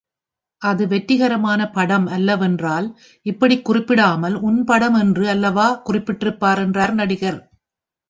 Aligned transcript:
அது 0.61 0.87
வெற்றிகரமான 0.87 1.69
படம் 1.69 2.07
அல்லவென்றால், 2.07 2.87
இப்படிக் 3.25 3.65
குறிப்பிடாமல் 3.65 4.35
உன் 4.41 4.63
படம் 4.63 4.93
என்று 4.93 5.29
அல்லவா 5.29 5.81
குறிப்பிட்டிருப்பார் 5.85 6.57
என்றார் 6.57 6.93
நடிகர். 6.93 7.39